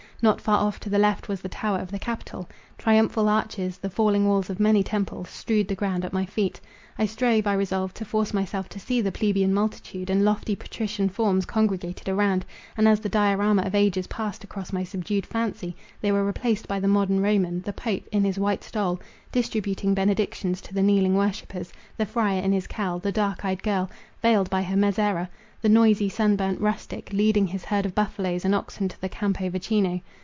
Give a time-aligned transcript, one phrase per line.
[0.23, 2.47] Not far off, to the left, was the Tower of the Capitol.
[2.77, 6.61] Triumphal arches, the falling walls of many temples, strewed the ground at my feet.
[6.99, 11.09] I strove, I resolved, to force myself to see the Plebeian multitude and lofty Patrician
[11.09, 12.45] forms congregated around;
[12.77, 16.79] and, as the Diorama of ages passed across my subdued fancy, they were replaced by
[16.79, 21.73] the modern Roman; the Pope, in his white stole, distributing benedictions to the kneeling worshippers;
[21.97, 23.89] the friar in his cowl; the dark eyed girl,
[24.21, 25.29] veiled by her mezzera;
[25.61, 29.47] the noisy, sun burnt rustic, leading his herd of buffaloes and oxen to the Campo
[29.47, 30.01] Vaccino.